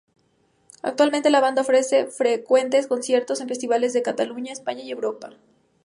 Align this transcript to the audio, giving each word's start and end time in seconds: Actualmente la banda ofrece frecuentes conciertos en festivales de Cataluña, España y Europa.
Actualmente 0.81 1.29
la 1.29 1.41
banda 1.41 1.61
ofrece 1.61 2.07
frecuentes 2.07 2.87
conciertos 2.87 3.39
en 3.39 3.47
festivales 3.47 3.93
de 3.93 4.01
Cataluña, 4.01 4.51
España 4.51 4.81
y 4.81 4.89
Europa. 4.89 5.29